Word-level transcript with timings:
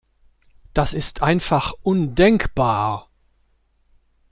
Das 0.73 0.95
ist 0.95 1.21
einfach 1.21 1.73
undenkbar! 1.83 3.07